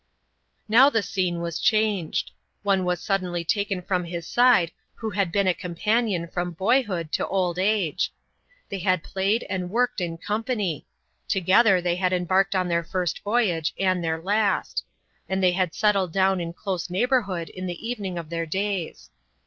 Now 0.67 0.89
the 0.89 1.03
scene 1.03 1.41
was 1.41 1.59
changed. 1.59 2.31
One 2.63 2.85
was 2.85 2.99
suddenly 2.99 3.43
taken 3.45 3.83
from 3.83 4.03
his 4.05 4.25
side 4.25 4.71
who 4.95 5.11
had 5.11 5.31
been 5.31 5.45
a 5.45 5.53
companion 5.53 6.27
from 6.27 6.53
boyhood 6.53 7.11
to 7.11 7.27
old 7.27 7.59
age. 7.59 8.11
They 8.69 8.79
had 8.79 9.03
played 9.03 9.45
and 9.47 9.69
worked 9.69 10.01
in 10.01 10.17
company; 10.17 10.87
together 11.27 11.81
they 11.81 11.97
had 11.97 12.13
embarked 12.13 12.55
on 12.55 12.67
their 12.67 12.83
first 12.83 13.21
voyage, 13.23 13.75
and 13.77 14.03
their 14.03 14.19
last; 14.19 14.83
and 15.29 15.43
they 15.43 15.51
had 15.51 15.75
settled 15.75 16.11
down 16.11 16.41
in 16.41 16.53
close 16.53 16.89
neighborhood 16.89 17.49
in 17.49 17.67
the 17.67 17.87
evening 17.87 18.17
of 18.17 18.29
their 18.29 18.47
days. 18.47 19.11